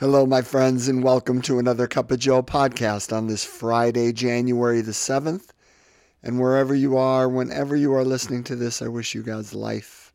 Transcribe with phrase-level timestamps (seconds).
[0.00, 4.80] Hello, my friends, and welcome to another Cup of Joe podcast on this Friday, January
[4.80, 5.48] the 7th.
[6.22, 10.14] And wherever you are, whenever you are listening to this, I wish you God's life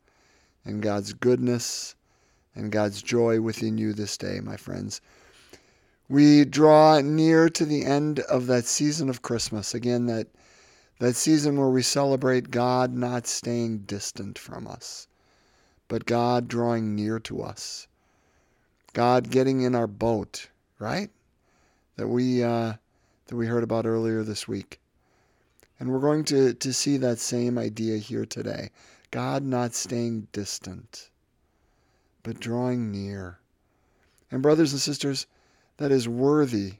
[0.63, 1.95] and God's goodness
[2.55, 5.01] and God's joy within you this day, my friends.
[6.07, 9.73] We draw near to the end of that season of Christmas.
[9.73, 10.27] Again, that,
[10.99, 15.09] that season where we celebrate God not staying distant from us,
[15.89, 17.89] but God drawing near to us.
[18.93, 20.49] God getting in our boat,
[20.79, 21.09] right?
[21.97, 22.73] That we uh,
[23.27, 24.79] that we heard about earlier this week.
[25.79, 28.69] And we're going to, to see that same idea here today.
[29.11, 31.09] God not staying distant,
[32.21, 33.39] but drawing near.
[34.31, 35.25] And brothers and sisters,
[35.77, 36.75] that is worthy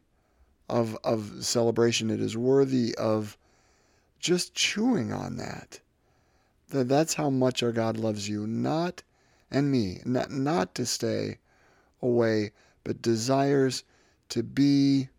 [0.70, 2.10] of, of celebration.
[2.10, 3.38] It is worthy of
[4.20, 5.80] just chewing on that.
[6.70, 9.04] That that's how much our God loves you, not
[9.52, 11.40] and me, not, not to stay
[12.04, 12.52] away,
[12.84, 13.84] but desires
[14.30, 15.10] to be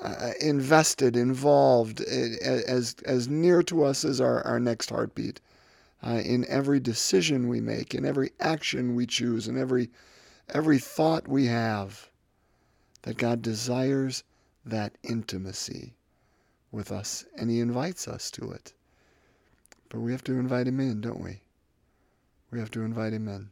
[0.00, 5.40] uh, invested, involved, as, as near to us as our, our next heartbeat.
[6.02, 9.90] Uh, in every decision we make, in every action we choose, in every,
[10.48, 12.08] every thought we have,
[13.02, 14.24] that God desires
[14.64, 15.94] that intimacy
[16.72, 18.72] with us, and He invites us to it.
[19.90, 21.42] But we have to invite Him in, don't we?
[22.50, 23.50] We have to invite Him in.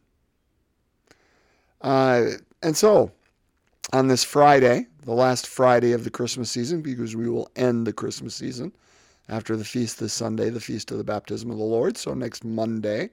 [1.80, 2.26] Uh,
[2.62, 3.10] and so,
[3.92, 7.92] on this Friday, the last Friday of the Christmas season, because we will end the
[7.92, 8.72] Christmas season
[9.28, 11.96] after the feast this Sunday, the feast of the baptism of the Lord.
[11.96, 13.10] So, next Monday,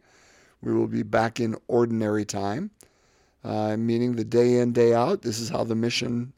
[0.62, 2.72] we will be back in ordinary time,
[3.44, 5.22] uh, meaning the day in, day out.
[5.22, 6.34] This is how the mission,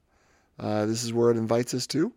[0.60, 2.12] uh, this is where it invites us to.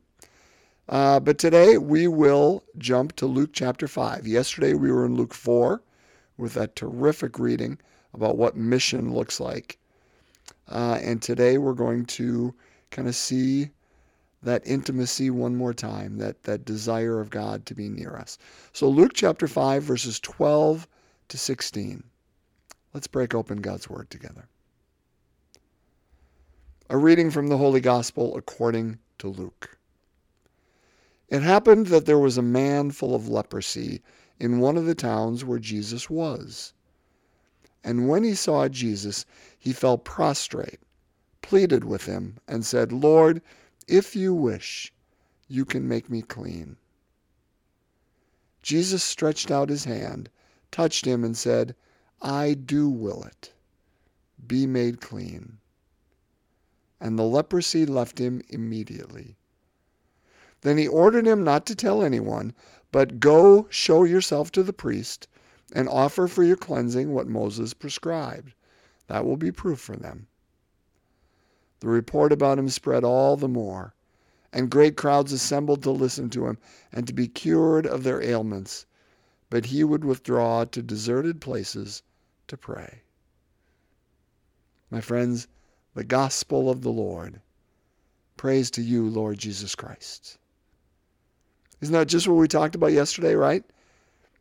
[0.88, 4.26] Uh, but today we will jump to Luke chapter 5.
[4.26, 5.80] Yesterday we were in Luke 4
[6.36, 7.78] with that terrific reading
[8.12, 9.78] about what mission looks like.
[10.70, 12.54] Uh, and today we're going to
[12.90, 13.70] kind of see
[14.42, 18.38] that intimacy one more time, that, that desire of God to be near us.
[18.72, 20.86] So, Luke chapter 5, verses 12
[21.28, 22.02] to 16.
[22.94, 24.48] Let's break open God's Word together.
[26.88, 29.78] A reading from the Holy Gospel according to Luke.
[31.28, 34.02] It happened that there was a man full of leprosy
[34.40, 36.72] in one of the towns where Jesus was.
[37.82, 39.24] And when he saw Jesus,
[39.58, 40.80] he fell prostrate,
[41.40, 43.40] pleaded with him, and said, Lord,
[43.88, 44.92] if you wish,
[45.48, 46.76] you can make me clean.
[48.62, 50.28] Jesus stretched out his hand,
[50.70, 51.74] touched him, and said,
[52.20, 53.52] I do will it.
[54.46, 55.58] Be made clean.
[57.00, 59.36] And the leprosy left him immediately.
[60.60, 62.52] Then he ordered him not to tell anyone,
[62.92, 65.26] but go show yourself to the priest
[65.72, 68.54] and offer for your cleansing what Moses prescribed.
[69.06, 70.26] That will be proof for them.
[71.80, 73.94] The report about him spread all the more,
[74.52, 76.58] and great crowds assembled to listen to him
[76.92, 78.86] and to be cured of their ailments.
[79.48, 82.02] But he would withdraw to deserted places
[82.48, 83.02] to pray.
[84.90, 85.48] My friends,
[85.94, 87.40] the gospel of the Lord.
[88.36, 90.38] Praise to you, Lord Jesus Christ.
[91.80, 93.64] Isn't that just what we talked about yesterday, right?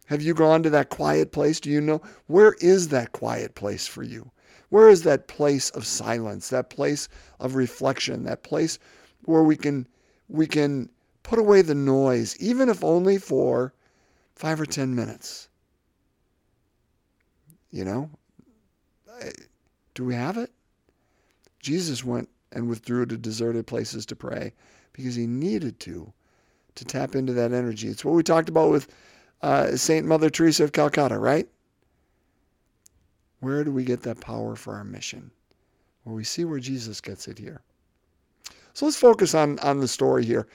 [0.09, 1.59] Have you gone to that quiet place?
[1.59, 4.31] Do you know where is that quiet place for you?
[4.69, 7.07] Where is that place of silence, that place
[7.39, 8.79] of reflection, that place
[9.25, 9.87] where we can
[10.27, 10.89] we can
[11.21, 13.71] put away the noise, even if only for
[14.33, 15.47] five or ten minutes?
[17.69, 18.09] You know,
[19.93, 20.51] do we have it?
[21.59, 24.53] Jesus went and withdrew to deserted places to pray
[24.91, 26.11] because he needed to
[26.73, 27.89] to tap into that energy.
[27.89, 28.87] It's what we talked about with
[29.41, 31.47] uh, Saint Mother Teresa of Calcutta, right?
[33.39, 35.31] Where do we get that power for our mission?
[36.03, 37.61] Well, we see where Jesus gets it here.
[38.73, 40.47] So let's focus on on the story here.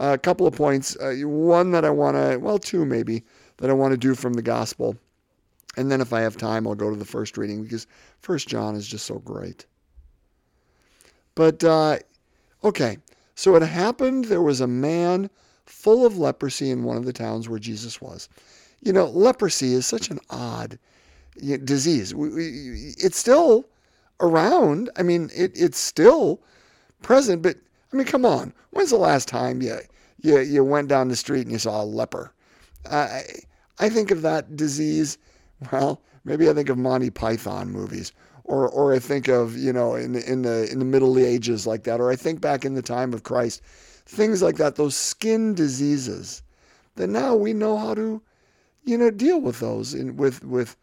[0.00, 0.96] Uh, a couple of points.
[0.96, 3.24] Uh, one that I want to, well, two maybe
[3.58, 4.96] that I want to do from the gospel,
[5.76, 7.86] and then if I have time, I'll go to the first reading because
[8.20, 9.66] First John is just so great.
[11.34, 11.98] But uh,
[12.64, 12.98] okay,
[13.34, 14.26] so it happened.
[14.26, 15.30] There was a man
[15.72, 18.28] full of leprosy in one of the towns where Jesus was.
[18.82, 20.78] You know, leprosy is such an odd
[21.64, 22.14] disease.
[22.16, 23.64] It's still
[24.20, 24.90] around.
[24.96, 26.40] I mean, it, it's still
[27.00, 27.56] present, but
[27.92, 28.52] I mean, come on.
[28.70, 29.78] When's the last time you
[30.20, 32.32] you, you went down the street and you saw a leper?
[32.90, 33.22] I
[33.78, 35.18] I think of that disease.
[35.72, 38.12] Well, maybe I think of Monty Python movies,
[38.44, 41.84] or or I think of you know in in the in the Middle Ages like
[41.84, 43.62] that, or I think back in the time of Christ
[44.06, 46.42] things like that, those skin diseases,
[46.96, 48.22] that now we know how to,
[48.84, 50.76] you know, deal with those in, with with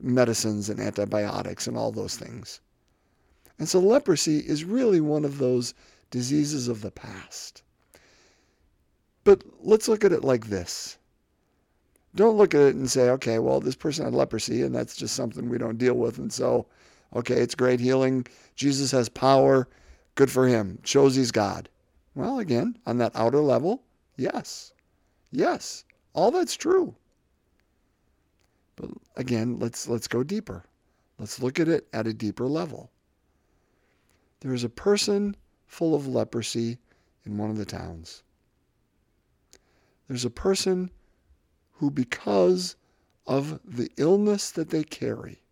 [0.00, 2.60] medicines and antibiotics and all those things.
[3.58, 5.74] And so leprosy is really one of those
[6.10, 7.62] diseases of the past.
[9.24, 10.96] But let's look at it like this.
[12.14, 15.14] Don't look at it and say, okay, well, this person had leprosy and that's just
[15.14, 16.18] something we don't deal with.
[16.18, 16.66] And so,
[17.14, 18.26] okay, it's great healing.
[18.56, 19.68] Jesus has power.
[20.14, 20.78] Good for him.
[20.84, 21.68] Shows he's God.
[22.20, 23.82] Well, again, on that outer level,
[24.16, 24.74] yes.
[25.32, 25.84] Yes.
[26.12, 26.94] All that's true.
[28.76, 30.64] But again, let's let's go deeper.
[31.18, 32.90] Let's look at it at a deeper level.
[34.40, 35.34] There is a person
[35.66, 36.78] full of leprosy
[37.24, 38.22] in one of the towns.
[40.06, 40.90] There's a person
[41.72, 42.76] who, because
[43.26, 45.42] of the illness that they carry,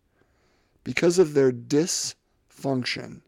[0.85, 3.23] because of their dysfunction,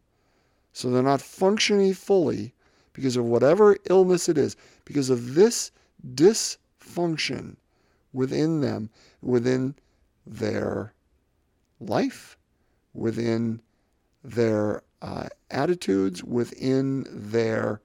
[0.73, 2.53] so they're not functioning fully
[2.93, 4.55] because of whatever illness it is,
[4.85, 5.71] because of this
[6.15, 7.55] dysfunction
[8.13, 8.89] within them,
[9.21, 9.75] within
[10.25, 10.93] their
[11.79, 12.37] life,
[12.93, 13.61] within
[14.23, 17.81] their uh, attitudes, within their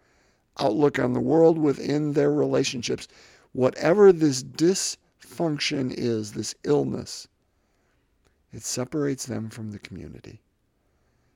[0.58, 3.08] outlook on the world, within their relationships.
[3.52, 7.28] Whatever this dysfunction is, this illness,
[8.52, 10.40] it separates them from the community.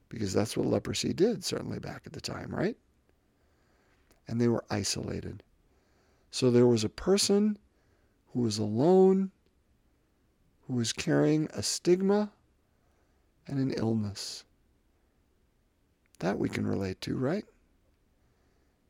[0.08, 2.76] Because that's what leprosy did, certainly back at the time, right?
[4.28, 5.42] And they were isolated.
[6.30, 7.58] So there was a person
[8.32, 9.30] who was alone,
[10.66, 12.30] who was carrying a stigma
[13.46, 14.44] and an illness.
[16.20, 17.44] That we can relate to, right?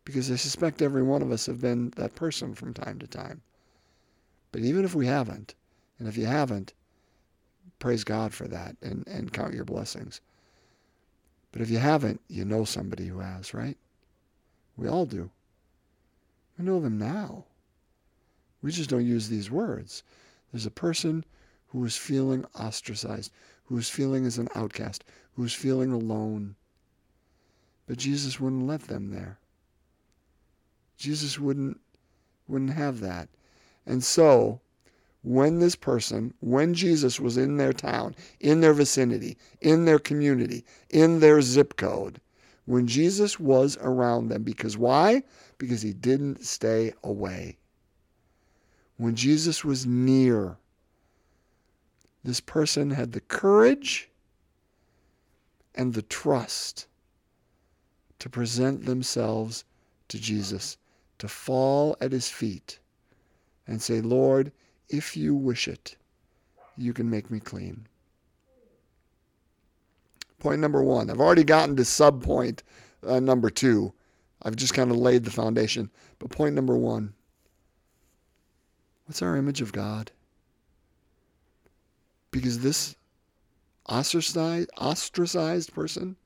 [0.05, 3.43] Because I suspect every one of us have been that person from time to time.
[4.53, 5.55] But even if we haven't,
[5.99, 6.73] and if you haven't,
[7.79, 10.21] praise God for that and, and count your blessings.
[11.53, 13.79] But if you haven't, you know somebody who has, right?
[14.81, 15.31] We all do.
[16.57, 17.45] We know them now.
[18.63, 20.03] We just don't use these words.
[20.51, 21.23] There's a person
[21.67, 23.31] who is feeling ostracized,
[23.67, 25.05] who is feeling as an outcast,
[25.35, 26.57] who is feeling alone.
[27.87, 29.39] But Jesus wouldn't let them there.
[30.97, 31.79] Jesus wouldn't
[32.49, 33.29] wouldn't have that.
[33.85, 34.63] And so
[35.23, 40.65] when this person, when Jesus was in their town, in their vicinity, in their community,
[40.89, 42.19] in their zip code,
[42.71, 44.45] when Jesus was around them.
[44.45, 45.25] Because why?
[45.59, 47.59] Because he didn't stay away.
[48.97, 50.57] When Jesus was near,
[52.23, 54.09] this person had the courage
[55.75, 56.87] and the trust
[58.21, 59.65] to present themselves
[60.07, 60.77] to Jesus,
[61.19, 62.79] to fall at his feet
[63.67, 64.53] and say, Lord,
[64.89, 65.97] if you wish it,
[66.77, 67.89] you can make me clean.
[70.41, 71.11] Point number one.
[71.11, 72.63] I've already gotten to sub point
[73.07, 73.93] uh, number two.
[74.43, 75.91] I've just kind of laid the foundation.
[76.19, 77.13] But point number one
[79.05, 80.11] what's our image of God?
[82.31, 82.95] Because this
[83.87, 86.17] ostracized, ostracized person,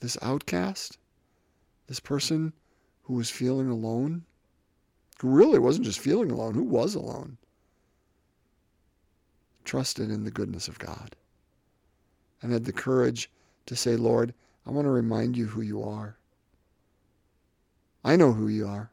[0.00, 0.98] this outcast,
[1.86, 2.52] this person
[3.04, 4.24] who was feeling alone,
[5.20, 7.38] who really wasn't just feeling alone, who was alone,
[9.64, 11.14] trusted in the goodness of God
[12.42, 13.30] and had the courage
[13.66, 14.34] to say, Lord,
[14.66, 16.16] I want to remind you who you are.
[18.04, 18.90] I know who you are,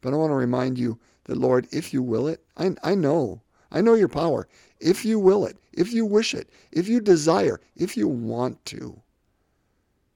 [0.00, 3.42] but I want to remind you that, Lord, if you will it, I, I know.
[3.70, 4.48] I know your power.
[4.80, 9.00] If you will it, if you wish it, if you desire, if you want to,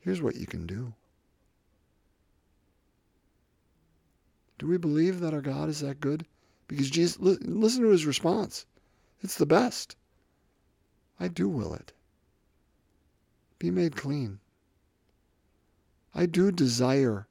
[0.01, 0.93] here's what you can do.
[4.59, 6.27] Do we believe that our God is that good?
[6.69, 8.67] Because Jesus, listen to his response.
[9.23, 9.97] It's the best.
[11.21, 11.93] I do will it.
[13.59, 14.39] Be made clean.
[16.15, 17.27] I do desire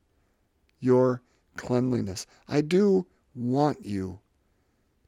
[0.79, 1.21] your
[1.57, 2.25] cleanliness.
[2.47, 4.19] I do want you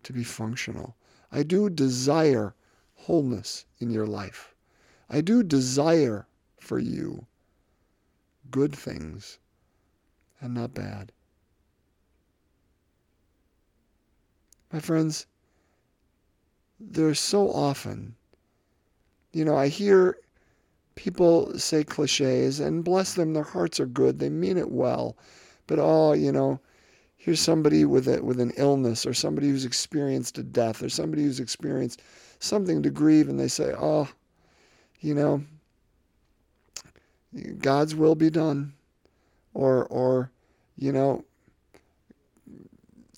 [0.03, 0.95] to be functional.
[1.31, 2.55] I do desire
[2.95, 4.55] wholeness in your life.
[5.09, 6.27] I do desire
[6.59, 7.25] for you
[8.51, 9.39] good things
[10.41, 11.11] and not bad.
[14.71, 15.25] My friends,
[16.79, 18.15] there's so often,
[19.31, 20.17] you know, I hear
[20.97, 25.15] people say cliches, and bless them, their hearts are good, they mean it well.
[25.67, 26.59] But oh, you know,
[27.15, 31.23] here's somebody with a, with an illness, or somebody who's experienced a death, or somebody
[31.23, 32.01] who's experienced
[32.39, 34.09] something to grieve, and they say, oh,
[34.99, 35.43] you know,
[37.59, 38.73] God's will be done,
[39.53, 40.31] or or
[40.75, 41.23] you know,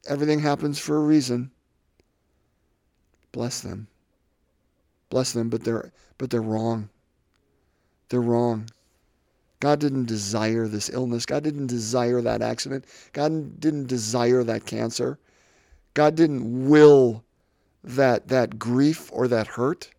[0.07, 1.51] everything happens for a reason.
[3.31, 3.87] Bless them.
[5.09, 6.89] Bless them, but they're but they're wrong.
[8.09, 8.69] They're wrong.
[9.59, 11.25] God didn't desire this illness.
[11.25, 12.85] God didn't desire that accident.
[13.13, 15.19] God didn't desire that cancer.
[15.93, 17.23] God didn't will
[17.83, 19.89] that that grief or that hurt.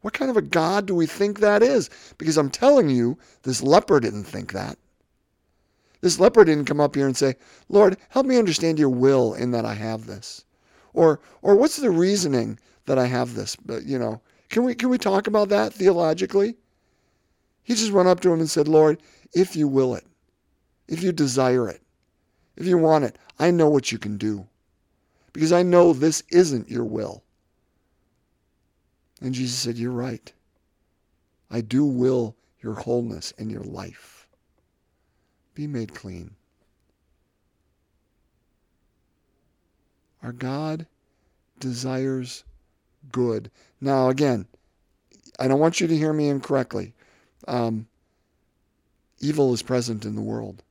[0.00, 1.90] What kind of a God do we think that is?
[2.16, 4.78] Because I'm telling you, this leper didn't think that.
[6.00, 7.34] This leper didn't come up here and say,
[7.68, 10.44] Lord, help me understand your will in that I have this.
[10.94, 13.56] Or, or what's the reasoning that I have this?
[13.56, 16.56] But, you know, can we, can we talk about that theologically?
[17.62, 19.00] He just went up to him and said, Lord,
[19.32, 20.04] if you will it,
[20.88, 21.82] if you desire it,
[22.56, 24.46] if you want it, I know what you can do.
[25.32, 27.22] Because I know this isn't your will.
[29.20, 30.32] And Jesus said, You're right.
[31.50, 34.28] I do will your wholeness and your life.
[35.54, 36.34] Be made clean.
[40.22, 40.86] Our God
[41.58, 42.44] desires
[43.10, 43.50] good.
[43.80, 44.46] Now, again,
[45.38, 46.94] I don't want you to hear me incorrectly.
[47.48, 47.86] Um,
[49.20, 50.62] evil is present in the world,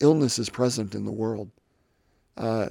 [0.00, 1.50] illness is present in the world,
[2.36, 2.68] uh,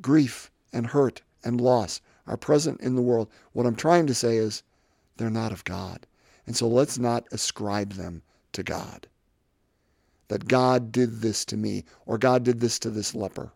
[0.00, 3.28] grief and hurt and loss are present in the world.
[3.52, 4.62] What I'm trying to say is
[5.16, 6.06] they're not of God.
[6.46, 9.06] And so let's not ascribe them to God.
[10.28, 13.52] That God did this to me or God did this to this leper.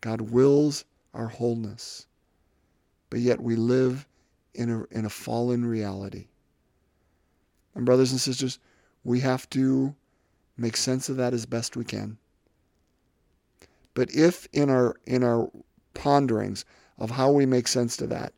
[0.00, 0.84] God wills
[1.14, 2.06] our wholeness,
[3.08, 4.06] but yet we live
[4.54, 6.28] in a, in a fallen reality.
[7.74, 8.58] And, brothers and sisters,
[9.04, 9.94] we have to
[10.56, 12.18] make sense of that as best we can.
[13.94, 15.50] But if in our in our
[15.94, 16.64] ponderings
[16.98, 18.32] of how we make sense to that,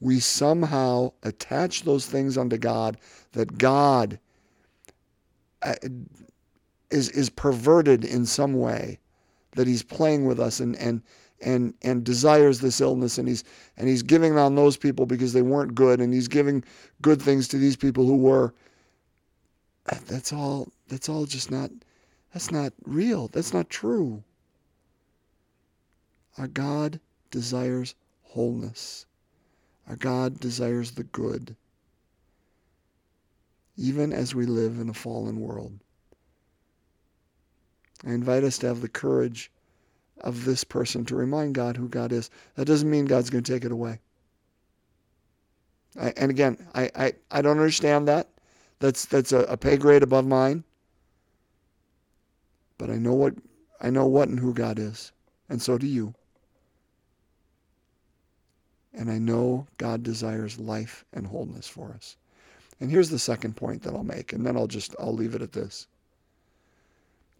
[0.00, 2.96] we somehow attach those things unto God
[3.32, 4.18] that God
[5.62, 5.74] uh,
[6.90, 8.98] is is perverted in some way,
[9.52, 11.02] that He's playing with us and and
[11.42, 13.44] and and desires this illness and he's
[13.76, 16.62] and he's giving on those people because they weren't good and he's giving
[17.02, 18.54] good things to these people who were
[20.06, 21.70] that's all that's all just not
[22.32, 24.22] that's not real that's not true
[26.38, 29.06] our God desires wholeness.
[29.88, 31.56] Our God desires the good,
[33.76, 35.78] even as we live in a fallen world.
[38.06, 39.50] I invite us to have the courage
[40.22, 42.30] of this person to remind God who God is.
[42.56, 44.00] That doesn't mean God's going to take it away.
[46.00, 48.28] I, and again, I, I, I don't understand that.
[48.78, 50.64] That's that's a, a pay grade above mine.
[52.78, 53.34] But I know what
[53.80, 55.12] I know what and who God is,
[55.48, 56.14] and so do you.
[58.94, 62.16] And I know God desires life and wholeness for us.
[62.80, 65.42] And here's the second point that I'll make, and then I'll just I'll leave it
[65.42, 65.86] at this.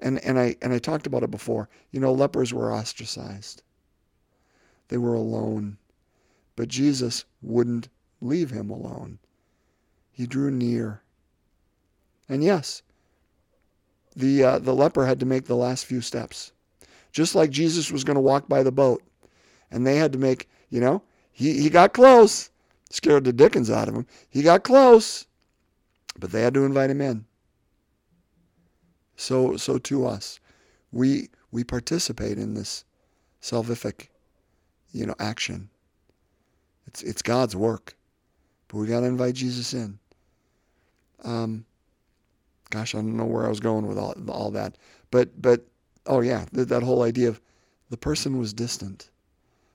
[0.01, 1.69] And and I and I talked about it before.
[1.91, 3.63] You know, lepers were ostracized.
[4.89, 5.79] They were alone.
[6.57, 7.89] But Jesus wouldn't
[8.21, 9.19] leave him alone.
[10.11, 11.03] He drew near.
[12.29, 12.83] And yes,
[14.15, 16.53] the uh, the leper had to make the last few steps.
[17.13, 19.03] Just like Jesus was going to walk by the boat,
[19.71, 21.03] and they had to make, you know,
[21.33, 22.51] he, he got close.
[22.91, 24.07] Scared the dickens out of him.
[24.29, 25.27] He got close.
[26.19, 27.25] But they had to invite him in.
[29.21, 30.41] So so to us.
[30.93, 32.87] We we participate in this
[33.43, 34.09] salvific,
[34.93, 35.69] you know, action.
[36.87, 37.95] It's it's God's work.
[38.69, 39.99] But we gotta invite Jesus in.
[41.23, 41.67] Um
[42.71, 44.79] gosh, I don't know where I was going with all, all that.
[45.11, 45.67] But but
[46.07, 47.43] oh yeah, that, that whole idea of
[47.91, 49.11] the person was distant.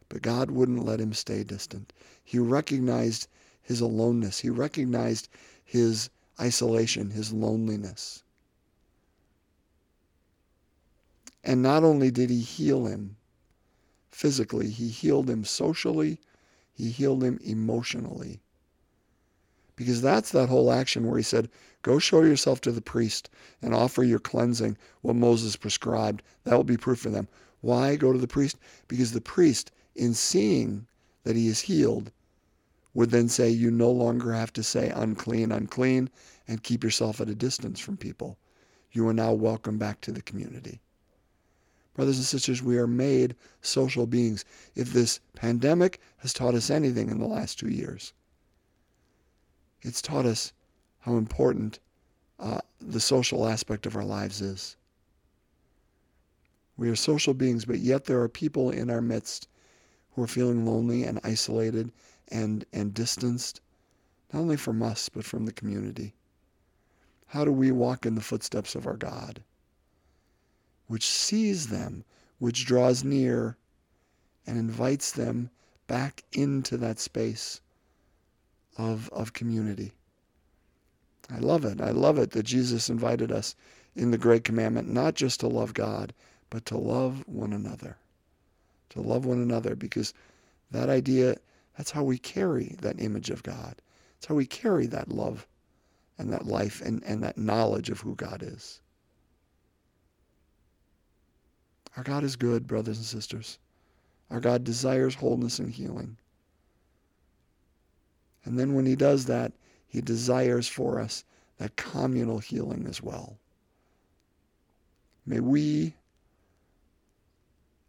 [0.10, 1.94] But God wouldn't let him stay distant.
[2.24, 3.28] He recognized
[3.62, 4.40] his aloneness.
[4.40, 5.30] He recognized
[5.64, 6.10] his
[6.42, 8.24] isolation, his loneliness.
[11.48, 13.18] And not only did he heal him
[14.12, 16.20] physically, he healed him socially,
[16.74, 18.42] he healed him emotionally.
[19.76, 21.50] Because that's that whole action where he said,
[21.84, 23.30] Go show yourself to the priest
[23.62, 26.24] and offer your cleansing, what Moses prescribed.
[26.46, 27.28] That will be proof for them.
[27.62, 28.58] Why go to the priest?
[28.88, 30.88] Because the priest in seeing
[31.26, 32.12] that he is healed,
[32.96, 36.10] would then say, You no longer have to say unclean, unclean,
[36.48, 38.38] and keep yourself at a distance from people.
[38.92, 40.80] You are now welcome back to the community.
[41.96, 44.44] Brothers and sisters, we are made social beings.
[44.76, 48.14] If this pandemic has taught us anything in the last two years,
[49.82, 50.52] it's taught us
[51.00, 51.80] how important
[52.40, 54.76] uh, the social aspect of our lives is.
[56.78, 59.48] We are social beings, but yet there are people in our midst
[60.12, 61.92] who are feeling lonely and isolated
[62.30, 63.62] and, and distanced,
[64.34, 66.14] not only from us, but from the community?
[67.28, 69.42] How do we walk in the footsteps of our God,
[70.88, 72.04] which sees them,
[72.40, 73.58] which draws near,
[74.46, 75.50] and invites them
[75.88, 77.62] back into that space
[78.78, 79.92] of, of community?
[81.30, 81.82] I love it.
[81.82, 83.56] I love it that Jesus invited us
[83.96, 86.14] in the Great Commandment not just to love God,
[86.50, 87.98] but to love one another
[88.96, 90.14] to love one another because
[90.72, 91.36] that idea,
[91.78, 93.76] that's how we carry that image of God.
[94.18, 95.46] It's how we carry that love
[96.18, 98.80] and that life and, and that knowledge of who God is.
[101.98, 103.58] Our God is good, brothers and sisters.
[104.30, 106.18] Our God desires wholeness and healing.
[108.44, 109.54] And then when he does that,
[109.88, 111.24] he desires for us
[111.58, 113.38] that communal healing as well.
[115.26, 115.96] May we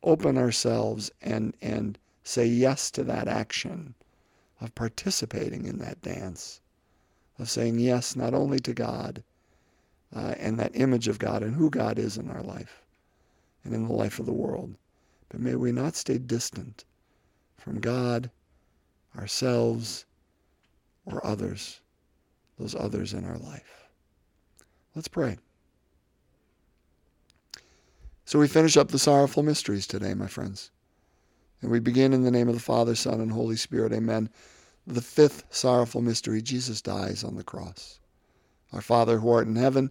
[0.04, 3.94] open ourselves and, and say yes to that action
[4.60, 6.60] of participating in that dance,
[7.38, 9.24] of saying yes not only to God
[10.14, 12.85] uh, and that image of God and who God is in our life
[13.66, 14.74] and in the life of the world,
[15.28, 16.84] but may we not stay distant
[17.58, 18.30] from God,
[19.18, 20.06] ourselves,
[21.04, 21.80] or others,
[22.58, 23.88] those others in our life.
[24.94, 25.36] Let's pray.
[28.24, 30.70] So we finish up the sorrowful mysteries today, my friends.
[31.62, 33.92] And we begin in the name of the Father, Son, and Holy Spirit.
[33.92, 34.28] Amen.
[34.86, 38.00] The fifth sorrowful mystery Jesus dies on the cross.
[38.72, 39.90] Our Father who art in heaven,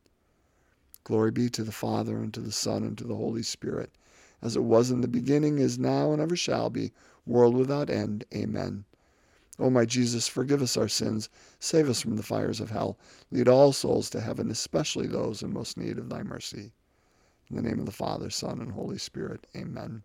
[1.03, 3.91] Glory be to the Father, and to the Son, and to the Holy Spirit,
[4.41, 6.91] as it was in the beginning, is now, and ever shall be,
[7.25, 8.23] world without end.
[8.33, 8.85] Amen.
[9.59, 12.97] O my Jesus, forgive us our sins, save us from the fires of hell,
[13.31, 16.71] lead all souls to heaven, especially those in most need of thy mercy.
[17.49, 19.45] In the name of the Father, Son, and Holy Spirit.
[19.55, 20.03] Amen.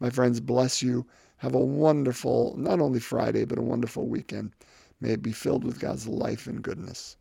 [0.00, 1.06] My friends, bless you.
[1.36, 4.52] Have a wonderful, not only Friday, but a wonderful weekend.
[5.00, 7.16] May it be filled with God's life and goodness.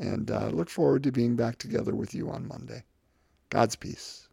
[0.00, 2.84] And uh, look forward to being back together with you on Monday.
[3.50, 4.29] God's peace.